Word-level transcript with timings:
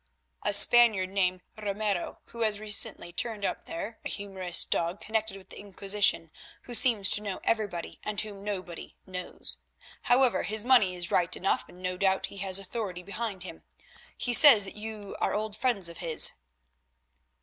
"A 0.41 0.51
Spaniard 0.51 1.11
named 1.11 1.41
Ramiro, 1.55 2.21
who 2.29 2.41
has 2.41 2.59
recently 2.59 3.13
turned 3.13 3.45
up 3.45 3.65
there, 3.65 3.99
a 4.03 4.09
humorous 4.09 4.63
dog 4.63 4.99
connected 4.99 5.37
with 5.37 5.49
the 5.49 5.59
Inquisition, 5.59 6.31
who 6.63 6.73
seems 6.73 7.07
to 7.11 7.21
know 7.21 7.39
everybody 7.43 7.99
and 8.03 8.19
whom 8.19 8.43
nobody 8.43 8.95
knows. 9.05 9.57
However, 10.01 10.41
his 10.41 10.65
money 10.65 10.95
is 10.95 11.11
right 11.11 11.35
enough, 11.35 11.65
and 11.67 11.83
no 11.83 11.97
doubt 11.97 12.25
he 12.33 12.37
has 12.37 12.57
authority 12.57 13.03
behind 13.03 13.43
him. 13.43 13.61
He 14.17 14.33
says 14.33 14.65
that 14.65 14.75
you 14.75 15.15
are 15.21 15.35
old 15.35 15.55
friends 15.55 15.87
of 15.87 15.99
his." 15.99 16.33